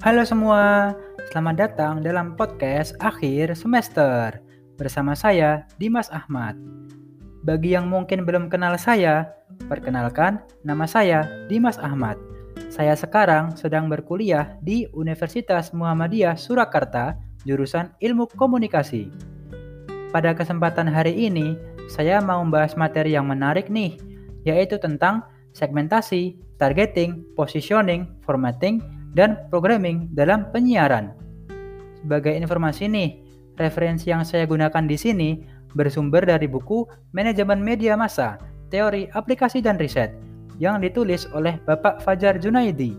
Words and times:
Halo 0.00 0.24
semua, 0.24 0.96
selamat 1.28 1.56
datang 1.60 2.00
dalam 2.00 2.32
podcast 2.32 2.96
akhir 3.04 3.52
semester 3.52 4.40
bersama 4.80 5.12
saya 5.12 5.68
Dimas 5.76 6.08
Ahmad. 6.08 6.56
Bagi 7.44 7.76
yang 7.76 7.84
mungkin 7.84 8.24
belum 8.24 8.48
kenal 8.48 8.80
saya, 8.80 9.28
perkenalkan 9.68 10.40
nama 10.64 10.88
saya 10.88 11.28
Dimas 11.52 11.76
Ahmad. 11.76 12.16
Saya 12.72 12.96
sekarang 12.96 13.60
sedang 13.60 13.92
berkuliah 13.92 14.56
di 14.64 14.88
Universitas 14.96 15.68
Muhammadiyah 15.76 16.32
Surakarta, 16.40 17.20
jurusan 17.44 17.92
Ilmu 18.00 18.24
Komunikasi. 18.32 19.12
Pada 20.16 20.32
kesempatan 20.32 20.88
hari 20.88 21.12
ini, 21.28 21.60
saya 21.92 22.24
mau 22.24 22.40
membahas 22.40 22.72
materi 22.72 23.20
yang 23.20 23.28
menarik 23.28 23.68
nih, 23.68 24.00
yaitu 24.48 24.80
tentang 24.80 25.28
segmentasi, 25.52 26.40
targeting, 26.56 27.20
positioning, 27.36 28.08
formatting, 28.24 28.80
dan 29.14 29.46
programming 29.50 30.10
dalam 30.14 30.48
penyiaran. 30.54 31.14
Sebagai 32.00 32.32
informasi 32.32 32.88
nih, 32.88 33.10
referensi 33.60 34.08
yang 34.08 34.24
saya 34.24 34.48
gunakan 34.48 34.84
di 34.88 34.96
sini 34.96 35.30
bersumber 35.76 36.24
dari 36.26 36.48
buku 36.50 36.86
Manajemen 37.12 37.60
Media 37.60 37.94
Massa, 37.94 38.40
Teori 38.72 39.10
Aplikasi 39.12 39.60
dan 39.60 39.76
Riset 39.76 40.14
yang 40.60 40.80
ditulis 40.80 41.24
oleh 41.32 41.56
Bapak 41.64 42.04
Fajar 42.04 42.36
Junaidi. 42.36 42.94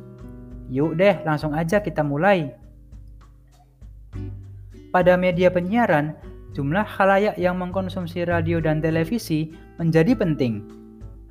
Yuk 0.72 0.98
deh, 0.98 1.20
langsung 1.28 1.54
aja 1.54 1.84
kita 1.84 2.02
mulai. 2.02 2.50
Pada 4.92 5.16
media 5.16 5.48
penyiaran, 5.48 6.16
jumlah 6.52 6.84
khalayak 6.84 7.40
yang 7.40 7.56
mengkonsumsi 7.60 8.28
radio 8.28 8.60
dan 8.60 8.84
televisi 8.84 9.56
menjadi 9.80 10.16
penting. 10.18 10.68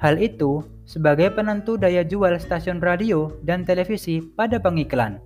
Hal 0.00 0.16
itu 0.16 0.64
sebagai 0.90 1.30
penentu 1.30 1.78
daya 1.78 2.02
jual 2.02 2.34
stasiun 2.34 2.82
radio 2.82 3.30
dan 3.46 3.62
televisi 3.62 4.18
pada 4.34 4.58
pengiklan. 4.58 5.22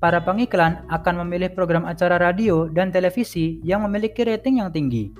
Para 0.00 0.24
pengiklan 0.24 0.88
akan 0.88 1.20
memilih 1.20 1.52
program 1.52 1.84
acara 1.84 2.16
radio 2.16 2.64
dan 2.72 2.88
televisi 2.88 3.60
yang 3.60 3.84
memiliki 3.84 4.24
rating 4.24 4.64
yang 4.64 4.72
tinggi. 4.72 5.12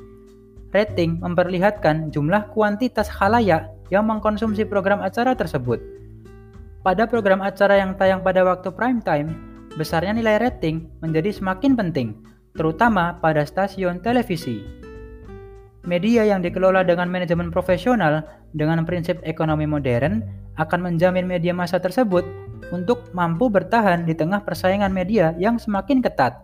Rating 0.73 1.21
memperlihatkan 1.21 2.09
jumlah 2.09 2.57
kuantitas 2.57 3.13
khalayak 3.13 3.69
yang 3.93 4.09
mengkonsumsi 4.09 4.65
program 4.65 5.05
acara 5.05 5.37
tersebut. 5.37 5.77
Pada 6.81 7.05
program 7.05 7.45
acara 7.45 7.77
yang 7.77 7.93
tayang 8.01 8.25
pada 8.25 8.49
waktu 8.49 8.73
prime 8.73 9.05
time, 9.05 9.37
besarnya 9.77 10.17
nilai 10.17 10.41
rating 10.41 10.89
menjadi 11.05 11.37
semakin 11.37 11.77
penting, 11.77 12.17
terutama 12.57 13.21
pada 13.21 13.45
stasiun 13.45 14.01
televisi. 14.01 14.86
Media 15.87 16.27
yang 16.27 16.43
dikelola 16.43 16.83
dengan 16.83 17.07
manajemen 17.07 17.55
profesional 17.55 18.27
dengan 18.59 18.83
prinsip 18.83 19.23
ekonomi 19.23 19.71
modern 19.71 20.19
akan 20.59 20.83
menjamin 20.83 21.23
media 21.31 21.55
massa 21.55 21.79
tersebut 21.79 22.27
untuk 22.75 23.07
mampu 23.15 23.47
bertahan 23.47 24.03
di 24.03 24.11
tengah 24.11 24.43
persaingan 24.43 24.91
media 24.91 25.31
yang 25.39 25.63
semakin 25.63 26.03
ketat. 26.03 26.43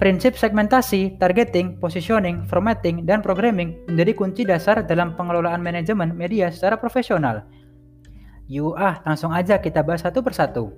Prinsip 0.00 0.40
segmentasi, 0.40 1.20
targeting, 1.20 1.76
positioning, 1.76 2.48
formatting, 2.48 3.04
dan 3.04 3.20
programming 3.20 3.76
menjadi 3.92 4.12
kunci 4.16 4.42
dasar 4.48 4.80
dalam 4.88 5.12
pengelolaan 5.20 5.60
manajemen 5.60 6.16
media 6.16 6.48
secara 6.48 6.80
profesional. 6.80 7.44
Yuk 8.48 8.72
ah, 8.72 9.04
langsung 9.04 9.36
aja 9.36 9.60
kita 9.60 9.84
bahas 9.84 10.00
satu 10.00 10.24
persatu. 10.24 10.72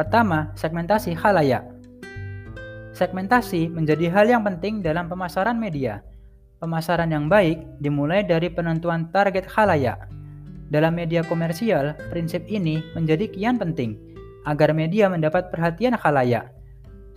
Pertama, 0.00 0.56
segmentasi 0.56 1.12
halayak. 1.12 1.68
Segmentasi 2.96 3.68
menjadi 3.68 4.08
hal 4.08 4.32
yang 4.32 4.40
penting 4.48 4.80
dalam 4.80 5.12
pemasaran 5.12 5.60
media 5.60 6.00
Pemasaran 6.64 7.12
yang 7.12 7.28
baik 7.28 7.60
dimulai 7.84 8.24
dari 8.24 8.48
penentuan 8.48 9.12
target 9.12 9.44
khalayak. 9.44 10.08
Dalam 10.72 10.96
media 10.96 11.20
komersial, 11.20 11.92
prinsip 12.08 12.40
ini 12.48 12.80
menjadi 12.96 13.28
kian 13.28 13.60
penting 13.60 14.00
agar 14.48 14.72
media 14.72 15.12
mendapat 15.12 15.52
perhatian 15.52 15.92
khalayak. 15.92 16.48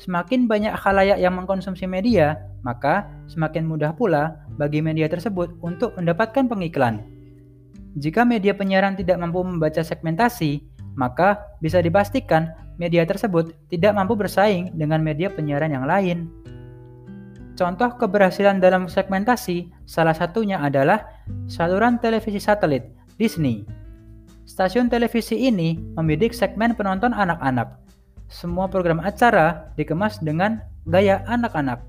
Semakin 0.03 0.51
banyak 0.51 0.75
khalayak 0.75 1.23
yang 1.23 1.39
mengkonsumsi 1.39 1.88
media, 1.88 2.44
maka 2.59 3.07
semakin 3.31 3.63
mudah 3.63 3.95
pula 3.95 4.44
bagi 4.59 4.83
media 4.83 5.07
tersebut 5.07 5.55
untuk 5.63 5.95
mendapatkan 5.95 6.43
pengiklan. 6.43 7.07
Jika 7.95 8.27
media 8.27 8.51
penyiaran 8.51 8.99
tidak 8.99 9.16
mampu 9.16 9.47
membaca 9.47 9.79
segmentasi, 9.79 10.59
maka 10.99 11.39
bisa 11.63 11.79
dipastikan 11.79 12.51
media 12.75 13.07
tersebut 13.07 13.55
tidak 13.72 13.95
mampu 13.95 14.11
bersaing 14.19 14.75
dengan 14.75 14.99
media 14.99 15.31
penyiaran 15.31 15.72
yang 15.72 15.88
lain. 15.88 16.27
Contoh 17.57 17.90
keberhasilan 17.97 18.62
dalam 18.62 18.85
segmentasi 18.85 19.73
salah 19.90 20.13
satunya 20.13 20.62
adalah 20.62 21.09
saluran 21.50 21.97
televisi 21.97 22.38
satelit 22.38 22.85
Disney. 23.18 23.66
Stasiun 24.45 24.94
televisi 24.94 25.34
ini 25.50 25.73
membidik 25.97 26.38
segmen 26.38 26.78
penonton 26.78 27.17
anak-anak. 27.17 27.81
Semua 28.29 28.69
program 28.69 29.01
acara 29.01 29.73
dikemas 29.73 30.22
dengan 30.22 30.62
gaya 30.85 31.25
anak-anak. 31.25 31.81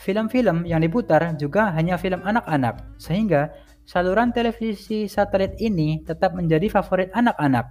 Film-film 0.00 0.64
yang 0.64 0.80
diputar 0.80 1.28
juga 1.36 1.76
hanya 1.76 2.00
film 2.00 2.24
anak-anak, 2.24 2.80
sehingga 2.96 3.52
saluran 3.84 4.32
televisi 4.32 5.04
satelit 5.04 5.60
ini 5.60 6.00
tetap 6.08 6.32
menjadi 6.32 6.72
favorit 6.72 7.12
anak-anak. 7.12 7.68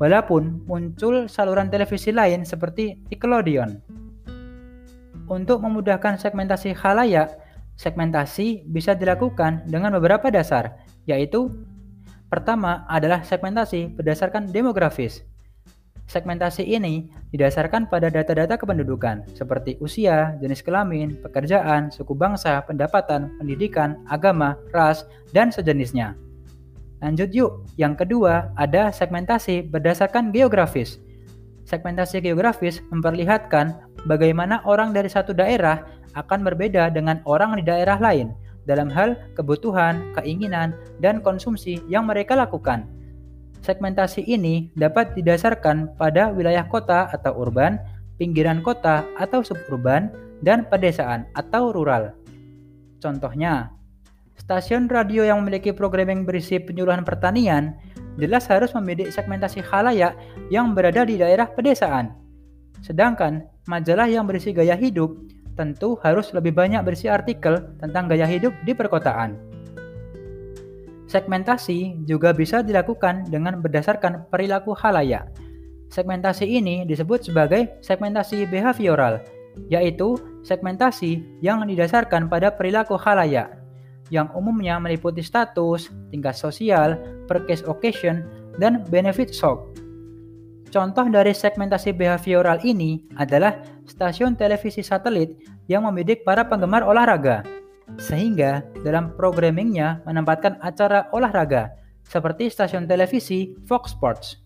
Walaupun 0.00 0.64
muncul 0.64 1.28
saluran 1.28 1.68
televisi 1.68 2.16
lain 2.16 2.48
seperti 2.48 2.96
Nickelodeon. 3.12 4.05
Untuk 5.26 5.58
memudahkan 5.58 6.22
segmentasi 6.22 6.78
khalayak, 6.78 7.34
segmentasi 7.74 8.62
bisa 8.70 8.94
dilakukan 8.94 9.66
dengan 9.66 9.94
beberapa 9.98 10.30
dasar, 10.30 10.78
yaitu 11.02 11.50
pertama 12.30 12.86
adalah 12.86 13.26
segmentasi 13.26 13.90
berdasarkan 13.98 14.54
demografis. 14.54 15.26
Segmentasi 16.06 16.62
ini 16.62 17.10
didasarkan 17.34 17.90
pada 17.90 18.06
data-data 18.06 18.54
kependudukan 18.54 19.26
seperti 19.34 19.74
usia, 19.82 20.38
jenis 20.38 20.62
kelamin, 20.62 21.18
pekerjaan, 21.18 21.90
suku 21.90 22.14
bangsa, 22.14 22.62
pendapatan, 22.62 23.34
pendidikan, 23.42 23.98
agama, 24.06 24.54
ras, 24.70 25.02
dan 25.34 25.50
sejenisnya. 25.50 26.14
Lanjut 27.02 27.34
yuk, 27.34 27.66
yang 27.74 27.98
kedua 27.98 28.54
ada 28.54 28.94
segmentasi 28.94 29.66
berdasarkan 29.66 30.30
geografis. 30.30 31.02
Segmentasi 31.66 32.22
geografis 32.22 32.78
memperlihatkan 32.94 33.85
bagaimana 34.06 34.62
orang 34.64 34.94
dari 34.94 35.10
satu 35.10 35.34
daerah 35.34 35.82
akan 36.16 36.46
berbeda 36.46 36.88
dengan 36.94 37.20
orang 37.28 37.58
di 37.60 37.62
daerah 37.66 38.00
lain 38.00 38.32
dalam 38.66 38.90
hal 38.90 39.14
kebutuhan, 39.38 40.14
keinginan, 40.18 40.74
dan 40.98 41.22
konsumsi 41.22 41.78
yang 41.86 42.08
mereka 42.08 42.34
lakukan. 42.34 42.86
Segmentasi 43.62 44.26
ini 44.26 44.70
dapat 44.74 45.14
didasarkan 45.14 45.98
pada 45.98 46.30
wilayah 46.30 46.66
kota 46.66 47.10
atau 47.10 47.34
urban, 47.34 47.78
pinggiran 48.18 48.62
kota 48.62 49.06
atau 49.18 49.42
suburban, 49.42 50.10
dan 50.44 50.68
pedesaan 50.68 51.24
atau 51.32 51.72
rural. 51.72 52.12
Contohnya, 53.00 53.72
stasiun 54.36 54.90
radio 54.90 55.24
yang 55.24 55.40
memiliki 55.42 55.72
programming 55.72 56.28
berisi 56.28 56.60
penyuluhan 56.60 57.06
pertanian 57.06 57.74
jelas 58.20 58.48
harus 58.48 58.72
membidik 58.72 59.12
segmentasi 59.12 59.64
khalayak 59.64 60.16
yang 60.52 60.72
berada 60.72 61.04
di 61.04 61.20
daerah 61.20 61.48
pedesaan. 61.48 62.12
Sedangkan 62.84 63.44
majalah 63.66 64.06
yang 64.06 64.26
berisi 64.26 64.54
gaya 64.54 64.74
hidup 64.78 65.14
tentu 65.56 65.96
harus 66.04 66.30
lebih 66.36 66.52
banyak 66.52 66.82
berisi 66.84 67.08
artikel 67.10 67.74
tentang 67.80 68.06
gaya 68.06 68.28
hidup 68.28 68.52
di 68.62 68.76
perkotaan. 68.76 69.34
Segmentasi 71.06 72.02
juga 72.04 72.34
bisa 72.34 72.60
dilakukan 72.60 73.30
dengan 73.30 73.62
berdasarkan 73.62 74.26
perilaku 74.28 74.74
khalayak. 74.74 75.30
Segmentasi 75.86 76.44
ini 76.50 76.82
disebut 76.82 77.30
sebagai 77.30 77.78
segmentasi 77.78 78.44
behavioral, 78.50 79.22
yaitu 79.70 80.18
segmentasi 80.42 81.22
yang 81.40 81.62
didasarkan 81.62 82.26
pada 82.26 82.50
perilaku 82.52 82.98
khalayak 82.98 83.66
yang 84.10 84.30
umumnya 84.34 84.78
meliputi 84.78 85.22
status, 85.22 85.90
tingkat 86.14 86.38
sosial, 86.38 86.98
purchase 87.26 87.66
occasion, 87.66 88.26
dan 88.58 88.86
benefit 88.86 89.34
shock. 89.34 89.74
Contoh 90.76 91.08
dari 91.08 91.32
segmentasi 91.32 91.96
behavioral 91.96 92.60
ini 92.60 93.00
adalah 93.16 93.64
stasiun 93.88 94.36
televisi 94.36 94.84
satelit 94.84 95.32
yang 95.72 95.88
membidik 95.88 96.20
para 96.20 96.44
penggemar 96.44 96.84
olahraga, 96.84 97.48
sehingga 97.96 98.60
dalam 98.84 99.16
programmingnya 99.16 100.04
menempatkan 100.04 100.60
acara 100.60 101.08
olahraga 101.16 101.72
seperti 102.04 102.52
stasiun 102.52 102.84
televisi 102.84 103.56
Fox 103.64 103.96
Sports. 103.96 104.36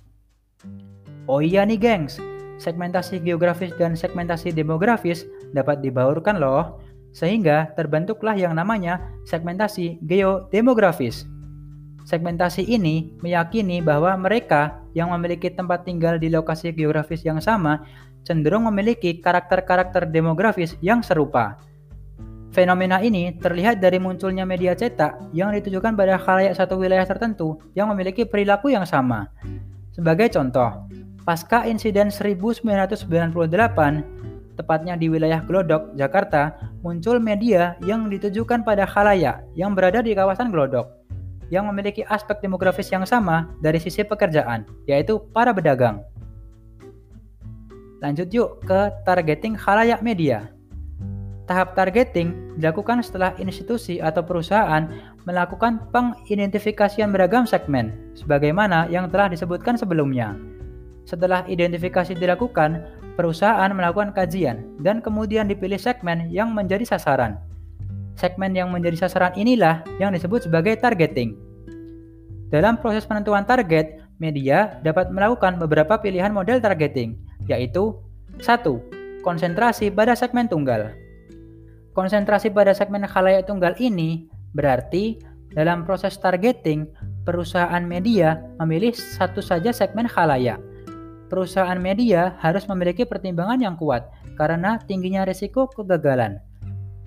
Oh 1.27 1.43
iya 1.43 1.67
nih 1.67 1.83
gengs, 1.83 2.23
segmentasi 2.63 3.19
geografis 3.27 3.75
dan 3.75 3.99
segmentasi 3.99 4.55
demografis 4.55 5.27
dapat 5.51 5.83
dibaurkan 5.83 6.39
loh 6.39 6.79
sehingga 7.11 7.75
terbentuklah 7.75 8.39
yang 8.39 8.55
namanya 8.55 9.03
segmentasi 9.27 9.99
geodemografis. 10.07 11.27
Segmentasi 12.07 12.71
ini 12.71 13.19
meyakini 13.19 13.83
bahwa 13.83 14.15
mereka 14.15 14.80
yang 14.97 15.11
memiliki 15.15 15.51
tempat 15.51 15.87
tinggal 15.87 16.19
di 16.19 16.31
lokasi 16.31 16.75
geografis 16.75 17.23
yang 17.23 17.39
sama 17.39 17.83
cenderung 18.25 18.69
memiliki 18.69 19.19
karakter-karakter 19.19 20.09
demografis 20.09 20.77
yang 20.85 21.01
serupa. 21.01 21.57
Fenomena 22.51 22.99
ini 22.99 23.39
terlihat 23.39 23.79
dari 23.79 24.03
munculnya 24.03 24.43
media 24.43 24.75
cetak 24.75 25.31
yang 25.31 25.55
ditujukan 25.55 25.95
pada 25.95 26.19
khalayak 26.19 26.59
satu 26.59 26.83
wilayah 26.83 27.07
tertentu 27.07 27.63
yang 27.79 27.87
memiliki 27.95 28.27
perilaku 28.27 28.75
yang 28.75 28.83
sama. 28.83 29.31
Sebagai 29.95 30.35
contoh, 30.35 30.91
Pasca 31.23 31.63
insiden 31.71 32.11
1998, 32.11 33.07
tepatnya 34.59 34.99
di 34.99 35.07
wilayah 35.07 35.47
Glodok, 35.47 35.95
Jakarta, 35.95 36.59
muncul 36.83 37.23
media 37.23 37.79
yang 37.87 38.11
ditujukan 38.11 38.67
pada 38.67 38.83
khalayak 38.83 39.47
yang 39.55 39.71
berada 39.79 40.03
di 40.03 40.11
kawasan 40.11 40.51
Glodok 40.51 41.00
yang 41.51 41.67
memiliki 41.69 42.07
aspek 42.07 42.39
demografis 42.41 42.89
yang 42.89 43.05
sama 43.05 43.51
dari 43.59 43.83
sisi 43.83 44.07
pekerjaan, 44.07 44.65
yaitu 44.87 45.19
para 45.35 45.51
pedagang. 45.51 46.01
Lanjut 48.01 48.33
yuk 48.33 48.65
ke 48.65 48.89
targeting 49.05 49.59
khalayak 49.59 50.01
media. 50.01 50.49
Tahap 51.45 51.75
targeting 51.75 52.55
dilakukan 52.57 53.03
setelah 53.03 53.35
institusi 53.37 53.99
atau 53.99 54.23
perusahaan 54.23 54.87
melakukan 55.27 55.83
pengidentifikasian 55.91 57.11
beragam 57.11 57.45
segmen, 57.45 58.15
sebagaimana 58.15 58.87
yang 58.87 59.11
telah 59.11 59.29
disebutkan 59.29 59.75
sebelumnya. 59.75 60.39
Setelah 61.05 61.43
identifikasi 61.51 62.15
dilakukan, 62.15 62.87
perusahaan 63.19 63.69
melakukan 63.75 64.15
kajian 64.15 64.79
dan 64.79 65.03
kemudian 65.03 65.51
dipilih 65.51 65.77
segmen 65.77 66.31
yang 66.31 66.55
menjadi 66.55 66.87
sasaran. 66.87 67.50
Segmen 68.21 68.53
yang 68.53 68.69
menjadi 68.69 69.09
sasaran 69.09 69.33
inilah 69.33 69.81
yang 69.97 70.13
disebut 70.13 70.45
sebagai 70.45 70.77
targeting. 70.77 71.41
Dalam 72.53 72.77
proses 72.77 73.09
penentuan 73.09 73.49
target, 73.49 73.97
media 74.21 74.77
dapat 74.85 75.09
melakukan 75.09 75.57
beberapa 75.57 75.97
pilihan 75.97 76.29
model 76.29 76.61
targeting, 76.61 77.17
yaitu 77.49 77.97
1. 78.45 79.25
Konsentrasi 79.25 79.89
pada 79.89 80.13
segmen 80.13 80.53
tunggal. 80.53 80.93
Konsentrasi 81.97 82.53
pada 82.53 82.77
segmen 82.77 83.09
khalayak 83.09 83.49
tunggal 83.49 83.73
ini 83.81 84.29
berarti 84.53 85.17
dalam 85.57 85.89
proses 85.89 86.21
targeting, 86.21 86.93
perusahaan 87.25 87.81
media 87.81 88.37
memilih 88.61 88.93
satu 88.93 89.41
saja 89.41 89.73
segmen 89.73 90.05
khalayak. 90.05 90.61
Perusahaan 91.33 91.81
media 91.81 92.37
harus 92.45 92.69
memiliki 92.69 93.09
pertimbangan 93.09 93.65
yang 93.65 93.81
kuat 93.81 94.13
karena 94.37 94.77
tingginya 94.85 95.25
risiko 95.25 95.73
kegagalan. 95.73 96.37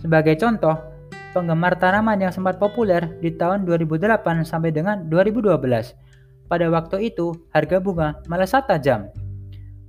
Sebagai 0.01 0.35
contoh, 0.35 0.92
penggemar 1.33 1.75
tanaman 1.81 2.21
yang 2.21 2.31
sempat 2.31 2.61
populer 2.61 3.17
di 3.19 3.33
tahun 3.33 3.65
2008 3.65 4.45
sampai 4.45 4.69
dengan 4.69 5.09
2012. 5.09 5.97
Pada 6.45 6.65
waktu 6.69 7.09
itu, 7.09 7.33
harga 7.49 7.81
bunga 7.81 8.21
melesat 8.29 8.69
tajam. 8.69 9.09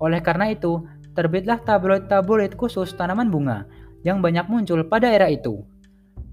Oleh 0.01 0.25
karena 0.25 0.51
itu, 0.51 0.81
terbitlah 1.13 1.61
tabloid-tabloid 1.63 2.57
khusus 2.57 2.97
tanaman 2.97 3.29
bunga 3.29 3.69
yang 4.03 4.25
banyak 4.25 4.49
muncul 4.49 4.81
pada 4.89 5.13
era 5.13 5.29
itu. 5.29 5.61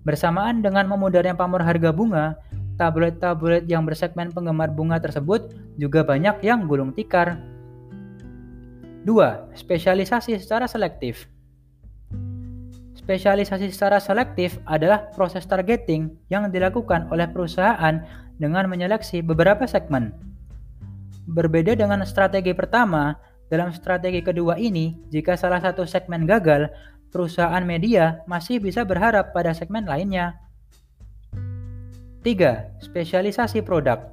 Bersamaan 0.07 0.63
dengan 0.63 0.87
memudarnya 0.89 1.35
pamor 1.37 1.61
harga 1.61 1.91
bunga, 1.93 2.39
tabloid-tabloid 2.79 3.69
yang 3.69 3.85
bersegmen 3.85 4.33
penggemar 4.33 4.71
bunga 4.73 4.97
tersebut 4.97 5.53
juga 5.77 6.01
banyak 6.01 6.41
yang 6.41 6.65
gulung 6.65 6.95
tikar. 6.95 7.37
2. 9.05 9.53
Spesialisasi 9.53 10.37
secara 10.39 10.65
selektif. 10.65 11.29
Spesialisasi 13.11 13.75
secara 13.75 13.99
selektif 13.99 14.55
adalah 14.63 15.11
proses 15.11 15.43
targeting 15.43 16.15
yang 16.31 16.47
dilakukan 16.47 17.11
oleh 17.11 17.27
perusahaan 17.27 17.99
dengan 18.39 18.71
menyeleksi 18.71 19.19
beberapa 19.19 19.67
segmen. 19.67 20.15
Berbeda 21.27 21.75
dengan 21.75 22.07
strategi 22.07 22.55
pertama, 22.55 23.19
dalam 23.51 23.75
strategi 23.75 24.23
kedua 24.23 24.55
ini, 24.55 24.95
jika 25.11 25.35
salah 25.35 25.59
satu 25.59 25.83
segmen 25.83 26.23
gagal, 26.23 26.71
perusahaan 27.11 27.59
media 27.67 28.23
masih 28.31 28.63
bisa 28.63 28.87
berharap 28.87 29.35
pada 29.35 29.51
segmen 29.51 29.83
lainnya. 29.83 30.39
3. 32.23 32.79
Spesialisasi 32.79 33.59
produk. 33.59 34.07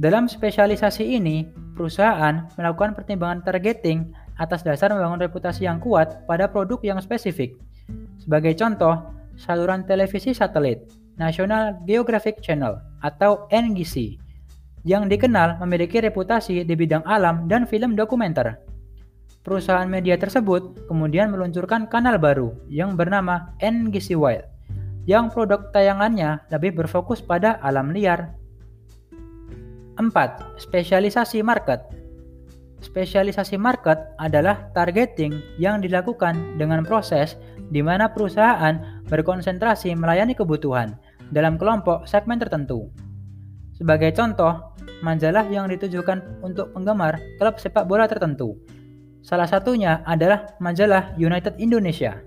Dalam 0.00 0.24
spesialisasi 0.24 1.04
ini, 1.04 1.44
perusahaan 1.76 2.48
melakukan 2.56 2.96
pertimbangan 2.96 3.44
targeting 3.44 4.16
atas 4.38 4.62
dasar 4.62 4.94
membangun 4.94 5.20
reputasi 5.20 5.66
yang 5.66 5.82
kuat 5.82 6.24
pada 6.24 6.46
produk 6.46 6.78
yang 6.80 6.98
spesifik. 7.02 7.58
Sebagai 8.22 8.54
contoh, 8.54 8.94
saluran 9.34 9.84
televisi 9.84 10.32
satelit 10.32 10.86
National 11.18 11.78
Geographic 11.84 12.38
Channel 12.40 12.78
atau 13.02 13.50
NGC 13.50 14.18
yang 14.86 15.10
dikenal 15.10 15.58
memiliki 15.62 15.98
reputasi 15.98 16.62
di 16.62 16.74
bidang 16.78 17.02
alam 17.04 17.50
dan 17.50 17.66
film 17.66 17.98
dokumenter. 17.98 18.62
Perusahaan 19.42 19.88
media 19.88 20.14
tersebut 20.14 20.86
kemudian 20.86 21.34
meluncurkan 21.34 21.90
kanal 21.90 22.20
baru 22.20 22.54
yang 22.70 22.94
bernama 22.94 23.54
NGC 23.58 24.14
Wild 24.14 24.46
yang 25.08 25.32
produk 25.32 25.72
tayangannya 25.72 26.44
lebih 26.52 26.76
berfokus 26.76 27.24
pada 27.24 27.56
alam 27.64 27.96
liar. 27.96 28.36
4. 29.96 30.04
Spesialisasi 30.62 31.42
market 31.42 31.80
Spesialisasi 32.78 33.58
market 33.58 34.14
adalah 34.22 34.70
targeting 34.70 35.34
yang 35.58 35.82
dilakukan 35.82 36.58
dengan 36.62 36.86
proses 36.86 37.34
di 37.74 37.82
mana 37.82 38.06
perusahaan 38.06 39.02
berkonsentrasi 39.10 39.98
melayani 39.98 40.38
kebutuhan 40.38 40.94
dalam 41.34 41.58
kelompok 41.58 42.06
segmen 42.06 42.38
tertentu. 42.38 42.86
Sebagai 43.74 44.14
contoh, 44.14 44.74
majalah 45.02 45.46
yang 45.50 45.66
ditujukan 45.66 46.42
untuk 46.42 46.70
penggemar 46.74 47.18
klub 47.38 47.58
sepak 47.58 47.86
bola 47.86 48.06
tertentu. 48.06 48.58
Salah 49.22 49.50
satunya 49.50 50.02
adalah 50.06 50.54
majalah 50.62 51.14
United 51.18 51.58
Indonesia. 51.58 52.22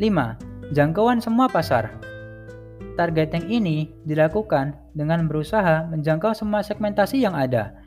5. 0.00 0.72
Jangkauan 0.72 1.20
semua 1.20 1.52
pasar. 1.52 1.92
Targeting 2.96 3.48
ini 3.48 3.92
dilakukan 4.08 4.76
dengan 4.96 5.24
berusaha 5.28 5.88
menjangkau 5.88 6.32
semua 6.32 6.60
segmentasi 6.64 7.24
yang 7.24 7.36
ada 7.36 7.79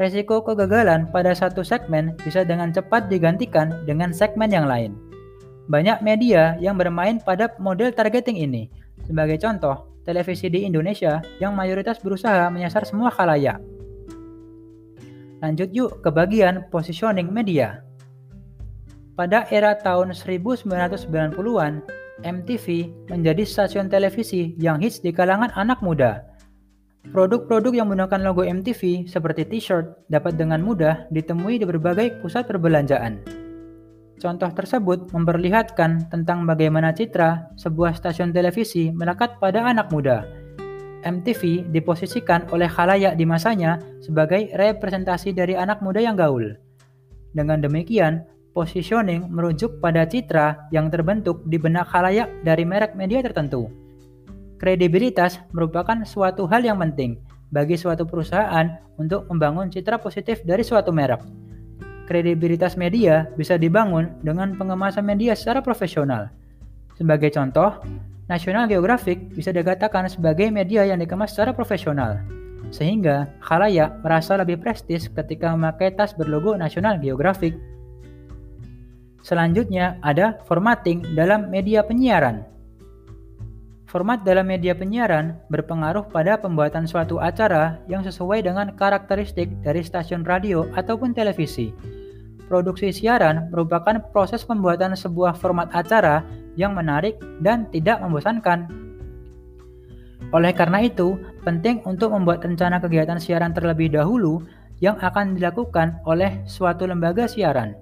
resiko 0.00 0.40
kegagalan 0.40 1.04
pada 1.12 1.36
satu 1.36 1.60
segmen 1.60 2.16
bisa 2.24 2.40
dengan 2.40 2.72
cepat 2.72 3.12
digantikan 3.12 3.84
dengan 3.84 4.16
segmen 4.16 4.48
yang 4.48 4.64
lain. 4.64 4.96
Banyak 5.68 6.00
media 6.00 6.56
yang 6.56 6.80
bermain 6.80 7.20
pada 7.20 7.52
model 7.60 7.92
targeting 7.92 8.40
ini. 8.40 8.72
Sebagai 9.04 9.36
contoh, 9.36 9.92
televisi 10.08 10.48
di 10.48 10.64
Indonesia 10.64 11.20
yang 11.36 11.52
mayoritas 11.52 12.00
berusaha 12.00 12.48
menyasar 12.48 12.88
semua 12.88 13.12
khalayak. 13.12 13.60
Lanjut 15.44 15.68
yuk 15.68 16.00
ke 16.00 16.08
bagian 16.08 16.64
positioning 16.72 17.28
media. 17.28 17.84
Pada 19.20 19.44
era 19.52 19.76
tahun 19.76 20.16
1990-an, 20.16 21.72
MTV 22.24 22.66
menjadi 23.12 23.44
stasiun 23.44 23.92
televisi 23.92 24.56
yang 24.56 24.80
hits 24.80 25.04
di 25.04 25.12
kalangan 25.12 25.52
anak 25.56 25.84
muda 25.84 26.29
Produk-produk 27.08 27.72
yang 27.72 27.88
menggunakan 27.88 28.20
logo 28.20 28.44
MTV 28.44 29.08
seperti 29.08 29.48
t-shirt 29.48 30.04
dapat 30.12 30.36
dengan 30.36 30.60
mudah 30.60 31.08
ditemui 31.08 31.56
di 31.56 31.64
berbagai 31.64 32.20
pusat 32.20 32.44
perbelanjaan. 32.44 33.24
Contoh 34.20 34.52
tersebut 34.52 35.08
memperlihatkan 35.08 36.12
tentang 36.12 36.44
bagaimana 36.44 36.92
citra 36.92 37.56
sebuah 37.56 37.96
stasiun 37.96 38.36
televisi 38.36 38.92
melekat 38.92 39.40
pada 39.40 39.64
anak 39.64 39.88
muda. 39.88 40.28
MTV 41.00 41.72
diposisikan 41.72 42.44
oleh 42.52 42.68
khalayak 42.68 43.16
di 43.16 43.24
masanya 43.24 43.80
sebagai 44.04 44.52
representasi 44.52 45.32
dari 45.32 45.56
anak 45.56 45.80
muda 45.80 46.04
yang 46.04 46.20
gaul. 46.20 46.52
Dengan 47.32 47.64
demikian, 47.64 48.28
positioning 48.52 49.24
merujuk 49.32 49.80
pada 49.80 50.04
citra 50.04 50.68
yang 50.68 50.92
terbentuk 50.92 51.40
di 51.48 51.56
benak 51.56 51.88
khalayak 51.88 52.28
dari 52.44 52.68
merek 52.68 52.92
media 52.92 53.24
tertentu. 53.24 53.79
Kredibilitas 54.60 55.40
merupakan 55.56 55.96
suatu 56.04 56.44
hal 56.44 56.60
yang 56.60 56.76
penting 56.76 57.16
bagi 57.48 57.80
suatu 57.80 58.04
perusahaan 58.04 58.76
untuk 59.00 59.24
membangun 59.32 59.72
citra 59.72 59.96
positif 59.96 60.44
dari 60.44 60.60
suatu 60.60 60.92
merek. 60.92 61.24
Kredibilitas 62.04 62.76
media 62.76 63.32
bisa 63.40 63.56
dibangun 63.56 64.12
dengan 64.20 64.52
pengemasan 64.60 65.08
media 65.08 65.32
secara 65.32 65.64
profesional. 65.64 66.28
Sebagai 66.92 67.32
contoh, 67.32 67.80
National 68.28 68.68
Geographic 68.68 69.32
bisa 69.32 69.48
dikatakan 69.48 70.12
sebagai 70.12 70.52
media 70.52 70.84
yang 70.84 71.00
dikemas 71.00 71.32
secara 71.32 71.56
profesional, 71.56 72.20
sehingga 72.68 73.32
khalayak 73.40 74.04
merasa 74.04 74.36
lebih 74.36 74.60
prestis 74.60 75.08
ketika 75.08 75.56
memakai 75.56 75.96
tas 75.96 76.12
berlogo 76.12 76.52
National 76.52 77.00
Geographic. 77.00 77.56
Selanjutnya 79.24 79.96
ada 80.04 80.36
formatting 80.44 81.16
dalam 81.16 81.48
media 81.48 81.80
penyiaran. 81.80 82.44
Format 83.90 84.22
dalam 84.22 84.46
media 84.46 84.70
penyiaran 84.70 85.34
berpengaruh 85.50 86.14
pada 86.14 86.38
pembuatan 86.38 86.86
suatu 86.86 87.18
acara 87.18 87.82
yang 87.90 88.06
sesuai 88.06 88.46
dengan 88.46 88.70
karakteristik 88.78 89.50
dari 89.66 89.82
stasiun 89.82 90.22
radio 90.22 90.62
ataupun 90.78 91.10
televisi. 91.10 91.74
Produksi 92.46 92.94
siaran 92.94 93.50
merupakan 93.50 93.98
proses 94.14 94.46
pembuatan 94.46 94.94
sebuah 94.94 95.34
format 95.34 95.74
acara 95.74 96.22
yang 96.54 96.70
menarik 96.70 97.18
dan 97.42 97.66
tidak 97.74 97.98
membosankan. 97.98 98.70
Oleh 100.30 100.54
karena 100.54 100.86
itu, 100.86 101.18
penting 101.42 101.82
untuk 101.82 102.14
membuat 102.14 102.46
rencana 102.46 102.78
kegiatan 102.78 103.18
siaran 103.18 103.50
terlebih 103.50 103.90
dahulu 103.90 104.46
yang 104.78 105.02
akan 105.02 105.34
dilakukan 105.34 105.98
oleh 106.06 106.38
suatu 106.46 106.86
lembaga 106.86 107.26
siaran. 107.26 107.74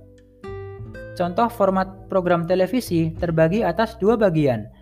Contoh 1.20 1.52
format 1.52 2.08
program 2.08 2.48
televisi 2.48 3.12
terbagi 3.12 3.60
atas 3.60 4.00
dua 4.00 4.16
bagian– 4.16 4.64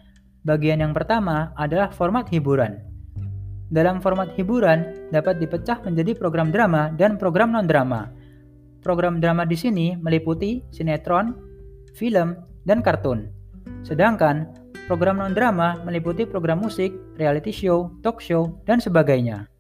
Bagian 0.47 0.79
yang 0.79 0.95
pertama 0.95 1.51
adalah 1.59 1.91
format 1.91 2.31
hiburan. 2.31 2.79
dalam 3.67 3.99
format 3.99 4.31
hiburan 4.39 5.11
dapat 5.11 5.43
dipecah 5.43 5.83
menjadi 5.83 6.15
program 6.15 6.55
drama 6.55 6.95
dan 6.95 7.19
program 7.19 7.51
non-drama. 7.51 8.15
Program 8.79 9.19
drama 9.19 9.43
di 9.43 9.59
sini 9.59 9.99
meliputi 9.99 10.63
sinetron, 10.71 11.35
film, 11.99 12.39
dan 12.63 12.79
kartun. 12.79 13.27
Sedangkan 13.83 14.55
program 14.87 15.19
non-drama 15.19 15.83
meliputi 15.83 16.23
program 16.23 16.63
musik, 16.63 16.95
reality 17.19 17.51
show, 17.51 17.91
talk 18.07 18.23
show, 18.23 18.55
dan 18.71 18.79
sebagainya. 18.79 19.51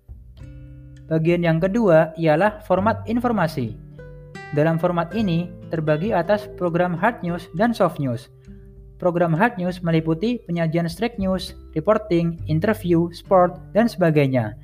Bagian 1.10 1.42
yang 1.42 1.58
kedua 1.58 2.14
ialah 2.14 2.62
format 2.62 3.02
informasi. 3.10 3.74
Dalam 4.54 4.78
format 4.78 5.10
ini 5.18 5.50
terbagi 5.74 6.14
atas 6.14 6.46
program 6.54 6.94
hard 6.94 7.26
news 7.26 7.50
dan 7.58 7.74
soft 7.74 7.98
news. 7.98 8.30
Program 8.96 9.36
hard 9.36 9.60
news 9.60 9.84
meliputi 9.84 10.40
penyajian 10.48 10.88
straight 10.88 11.20
news, 11.20 11.52
reporting, 11.76 12.40
interview, 12.48 13.12
sport, 13.12 13.60
dan 13.76 13.92
sebagainya. 13.92 14.56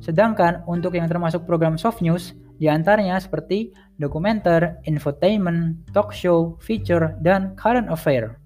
Sedangkan 0.00 0.64
untuk 0.64 0.96
yang 0.96 1.08
termasuk 1.12 1.44
program 1.44 1.76
soft 1.76 2.00
news, 2.00 2.32
di 2.56 2.72
antaranya 2.72 3.20
seperti 3.20 3.76
dokumenter, 4.00 4.80
infotainment, 4.88 5.76
talk 5.92 6.08
show, 6.08 6.56
feature, 6.64 7.12
dan 7.20 7.52
current 7.60 7.92
affair. 7.92 8.40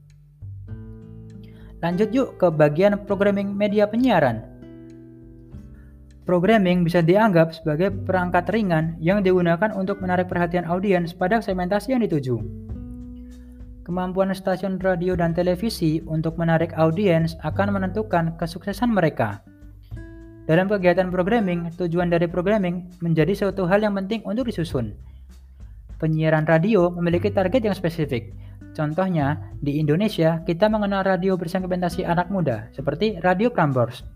Lanjut 1.79 2.11
yuk 2.11 2.37
ke 2.37 2.51
bagian 2.51 2.99
programming 3.07 3.55
media 3.55 3.87
penyiaran. 3.87 4.43
Programming 6.27 6.87
bisa 6.87 7.03
dianggap 7.03 7.55
sebagai 7.57 7.91
perangkat 7.91 8.51
ringan 8.51 8.95
yang 9.03 9.23
digunakan 9.25 9.73
untuk 9.75 9.99
menarik 9.99 10.31
perhatian 10.31 10.67
audiens 10.69 11.11
pada 11.15 11.39
segmentasi 11.43 11.95
yang 11.95 12.03
dituju. 12.03 12.70
Kemampuan 13.91 14.31
stasiun 14.31 14.79
radio 14.79 15.19
dan 15.19 15.35
televisi 15.35 15.99
untuk 16.07 16.39
menarik 16.39 16.71
audiens 16.79 17.35
akan 17.43 17.75
menentukan 17.75 18.39
kesuksesan 18.39 18.87
mereka. 18.87 19.43
Dalam 20.47 20.71
kegiatan 20.71 21.11
programming, 21.11 21.75
tujuan 21.75 22.07
dari 22.07 22.31
programming 22.31 22.87
menjadi 23.03 23.35
suatu 23.35 23.67
hal 23.67 23.83
yang 23.83 23.99
penting 23.99 24.23
untuk 24.23 24.47
disusun. 24.47 24.95
Penyiaran 25.99 26.47
radio 26.47 26.87
memiliki 26.95 27.35
target 27.35 27.67
yang 27.67 27.75
spesifik. 27.75 28.31
Contohnya, 28.79 29.51
di 29.59 29.83
Indonesia 29.83 30.39
kita 30.47 30.71
mengenal 30.71 31.03
radio 31.03 31.35
bersegmentasi 31.35 32.07
anak 32.07 32.31
muda, 32.31 32.71
seperti 32.71 33.19
Radio 33.27 33.51
Prambors. 33.51 34.07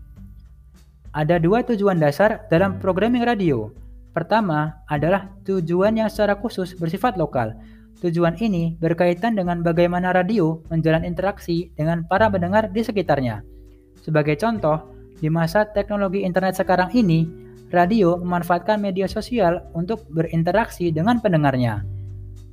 Ada 1.11 1.35
dua 1.35 1.67
tujuan 1.67 1.99
dasar 1.99 2.47
dalam 2.47 2.79
programming 2.79 3.27
radio. 3.27 3.75
Pertama 4.15 4.87
adalah 4.87 5.35
tujuan 5.43 5.99
yang 5.99 6.07
secara 6.07 6.39
khusus 6.39 6.71
bersifat 6.79 7.19
lokal, 7.19 7.51
Tujuan 8.03 8.35
ini 8.43 8.75
berkaitan 8.75 9.39
dengan 9.39 9.63
bagaimana 9.63 10.11
radio 10.11 10.59
menjalin 10.67 11.07
interaksi 11.07 11.71
dengan 11.79 12.03
para 12.03 12.27
pendengar 12.27 12.67
di 12.67 12.83
sekitarnya. 12.83 13.39
Sebagai 14.03 14.35
contoh, 14.35 14.91
di 15.15 15.31
masa 15.31 15.63
teknologi 15.63 16.27
internet 16.27 16.59
sekarang 16.59 16.91
ini, 16.91 17.23
radio 17.71 18.19
memanfaatkan 18.19 18.83
media 18.83 19.07
sosial 19.07 19.63
untuk 19.71 20.03
berinteraksi 20.11 20.91
dengan 20.91 21.23
pendengarnya. 21.23 21.87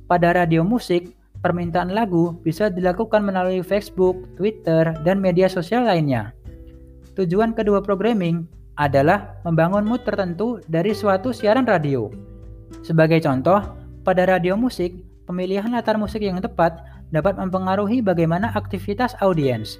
Pada 0.07 0.31
radio 0.31 0.63
musik, 0.63 1.11
permintaan 1.43 1.91
lagu 1.91 2.39
bisa 2.39 2.71
dilakukan 2.71 3.19
melalui 3.19 3.59
Facebook, 3.59 4.15
Twitter, 4.39 4.95
dan 5.03 5.19
media 5.19 5.51
sosial 5.51 5.83
lainnya. 5.83 6.31
Tujuan 7.19 7.51
kedua 7.51 7.83
programming 7.83 8.47
adalah 8.79 9.37
membangun 9.45 9.85
mood 9.85 10.01
tertentu 10.07 10.63
dari 10.65 10.95
suatu 10.95 11.29
siaran 11.29 11.67
radio. 11.67 12.09
Sebagai 12.81 13.21
contoh, 13.21 13.61
pada 14.01 14.25
radio 14.25 14.57
musik, 14.57 14.97
pemilihan 15.27 15.71
latar 15.71 15.95
musik 15.95 16.23
yang 16.23 16.39
tepat 16.39 16.83
dapat 17.13 17.39
mempengaruhi 17.39 18.03
bagaimana 18.03 18.51
aktivitas 18.55 19.15
audiens. 19.23 19.79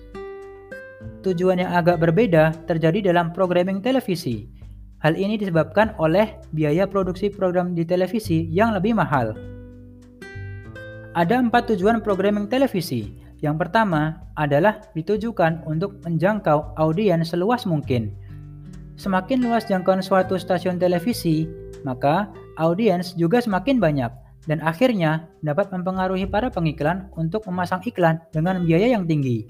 Tujuan 1.24 1.60
yang 1.60 1.72
agak 1.76 2.00
berbeda 2.00 2.56
terjadi 2.68 3.12
dalam 3.12 3.32
programming 3.32 3.80
televisi. 3.80 4.48
Hal 5.04 5.20
ini 5.20 5.36
disebabkan 5.36 5.96
oleh 6.00 6.40
biaya 6.56 6.88
produksi 6.88 7.28
program 7.28 7.76
di 7.76 7.84
televisi 7.84 8.48
yang 8.48 8.72
lebih 8.72 8.96
mahal. 8.96 9.36
Ada 11.14 11.44
empat 11.44 11.76
tujuan 11.76 12.00
programming 12.00 12.48
televisi. 12.48 13.20
Yang 13.44 13.68
pertama 13.68 14.24
adalah 14.40 14.80
ditujukan 14.96 15.68
untuk 15.68 16.00
menjangkau 16.08 16.80
audiens 16.80 17.36
seluas 17.36 17.68
mungkin. 17.68 18.16
Semakin 18.96 19.44
luas 19.44 19.68
jangkauan 19.68 20.00
suatu 20.00 20.40
stasiun 20.40 20.80
televisi, 20.80 21.52
maka 21.84 22.32
audiens 22.56 23.12
juga 23.20 23.44
semakin 23.44 23.84
banyak 23.84 24.23
dan 24.44 24.60
akhirnya 24.60 25.32
dapat 25.40 25.72
mempengaruhi 25.72 26.28
para 26.28 26.52
pengiklan 26.52 27.08
untuk 27.16 27.48
memasang 27.48 27.80
iklan 27.88 28.20
dengan 28.36 28.64
biaya 28.64 28.92
yang 28.92 29.08
tinggi. 29.08 29.48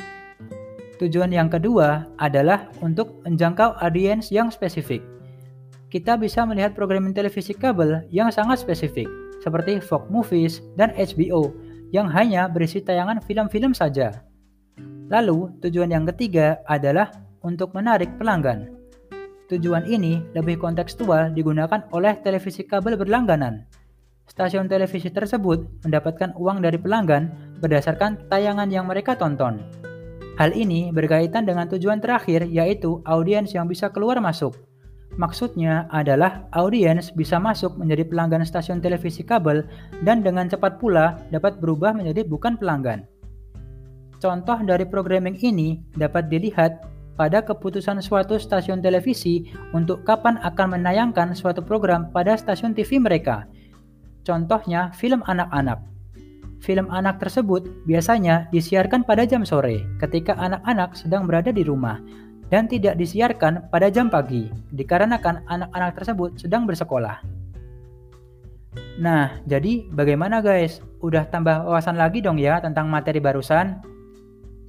Tujuan 1.01 1.33
yang 1.33 1.49
kedua 1.49 2.05
adalah 2.21 2.69
untuk 2.79 3.25
menjangkau 3.25 3.81
audiens 3.81 4.29
yang 4.29 4.53
spesifik. 4.53 5.01
Kita 5.89 6.17
bisa 6.17 6.45
melihat 6.45 6.77
programming 6.77 7.13
televisi 7.13 7.53
kabel 7.53 8.05
yang 8.13 8.29
sangat 8.29 8.61
spesifik, 8.61 9.09
seperti 9.41 9.81
Fox 9.81 10.09
Movies 10.09 10.61
dan 10.77 10.93
HBO, 10.93 11.53
yang 11.93 12.09
hanya 12.09 12.49
berisi 12.49 12.81
tayangan 12.81 13.21
film-film 13.21 13.77
saja. 13.77 14.25
Lalu, 15.09 15.53
tujuan 15.61 15.93
yang 15.93 16.05
ketiga 16.09 16.61
adalah 16.65 17.13
untuk 17.45 17.75
menarik 17.77 18.09
pelanggan. 18.17 18.73
Tujuan 19.51 19.85
ini 19.85 20.23
lebih 20.33 20.57
kontekstual 20.57 21.29
digunakan 21.35 21.85
oleh 21.93 22.17
televisi 22.25 22.65
kabel 22.65 22.97
berlangganan 22.97 23.82
Stasiun 24.23 24.71
televisi 24.71 25.11
tersebut 25.11 25.83
mendapatkan 25.83 26.33
uang 26.39 26.63
dari 26.63 26.79
pelanggan 26.79 27.55
berdasarkan 27.59 28.27
tayangan 28.31 28.71
yang 28.71 28.87
mereka 28.87 29.19
tonton. 29.19 29.63
Hal 30.39 30.55
ini 30.57 30.89
berkaitan 30.89 31.45
dengan 31.45 31.69
tujuan 31.69 32.01
terakhir 32.01 32.49
yaitu 32.49 33.03
audiens 33.05 33.53
yang 33.53 33.69
bisa 33.69 33.91
keluar 33.93 34.17
masuk. 34.17 34.57
Maksudnya 35.13 35.85
adalah 35.93 36.49
audiens 36.57 37.13
bisa 37.13 37.37
masuk 37.37 37.77
menjadi 37.77 38.01
pelanggan 38.09 38.41
stasiun 38.41 38.81
televisi 38.81 39.21
kabel 39.21 39.61
dan 40.01 40.25
dengan 40.25 40.49
cepat 40.49 40.81
pula 40.81 41.21
dapat 41.29 41.61
berubah 41.61 41.93
menjadi 41.93 42.25
bukan 42.25 42.57
pelanggan. 42.57 43.05
Contoh 44.17 44.57
dari 44.65 44.89
programming 44.89 45.37
ini 45.37 45.85
dapat 45.93 46.33
dilihat 46.33 46.81
pada 47.13 47.45
keputusan 47.45 48.01
suatu 48.01 48.41
stasiun 48.41 48.81
televisi 48.81 49.53
untuk 49.69 50.01
kapan 50.01 50.41
akan 50.41 50.81
menayangkan 50.81 51.37
suatu 51.37 51.61
program 51.61 52.09
pada 52.09 52.33
stasiun 52.33 52.73
TV 52.73 52.97
mereka. 52.97 53.45
Contohnya 54.23 54.91
film 54.95 55.19
anak-anak. 55.27 55.83
Film 56.63 56.87
anak 56.87 57.19
tersebut 57.19 57.67
biasanya 57.83 58.47
disiarkan 58.55 59.03
pada 59.03 59.27
jam 59.27 59.43
sore 59.43 59.83
ketika 59.99 60.31
anak-anak 60.39 60.95
sedang 60.95 61.27
berada 61.27 61.51
di 61.51 61.59
rumah 61.59 61.99
dan 62.47 62.71
tidak 62.71 62.95
disiarkan 62.95 63.67
pada 63.67 63.91
jam 63.91 64.07
pagi 64.07 64.47
dikarenakan 64.71 65.43
anak-anak 65.51 65.91
tersebut 65.99 66.39
sedang 66.39 66.63
bersekolah. 66.63 67.19
Nah, 68.95 69.43
jadi 69.43 69.89
bagaimana 69.91 70.39
guys? 70.39 70.79
Udah 71.03 71.27
tambah 71.27 71.67
wawasan 71.67 71.99
lagi 71.99 72.23
dong 72.23 72.39
ya 72.39 72.63
tentang 72.63 72.87
materi 72.87 73.19
barusan? 73.19 73.83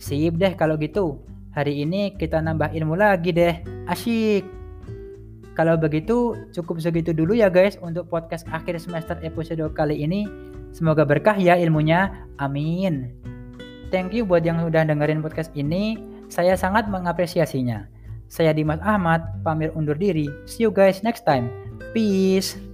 Sip 0.02 0.34
deh 0.34 0.58
kalau 0.58 0.75
gitu. 0.80 1.23
Hari 1.54 1.87
ini 1.87 2.18
kita 2.18 2.42
nambah 2.42 2.75
ilmu 2.75 2.99
lagi 2.99 3.30
deh. 3.30 3.62
Asyik. 3.87 4.63
Kalau 5.54 5.78
begitu 5.78 6.34
cukup 6.50 6.82
segitu 6.82 7.14
dulu 7.14 7.34
ya 7.34 7.46
guys 7.46 7.78
untuk 7.78 8.11
podcast 8.11 8.42
akhir 8.50 8.75
semester 8.82 9.14
episode 9.23 9.62
kali 9.75 10.02
ini. 10.02 10.26
Semoga 10.75 11.06
berkah 11.06 11.38
ya 11.38 11.54
ilmunya. 11.54 12.26
Amin. 12.42 13.14
Thank 13.94 14.11
you 14.11 14.26
buat 14.26 14.42
yang 14.42 14.58
sudah 14.58 14.82
dengerin 14.82 15.23
podcast 15.23 15.54
ini. 15.54 15.94
Saya 16.26 16.58
sangat 16.58 16.90
mengapresiasinya. 16.90 17.87
Saya 18.26 18.50
Dimas 18.50 18.82
Ahmad, 18.82 19.23
pamir 19.46 19.70
undur 19.78 19.94
diri. 19.94 20.26
See 20.50 20.66
you 20.66 20.75
guys 20.75 21.06
next 21.06 21.23
time. 21.23 21.46
Peace. 21.94 22.73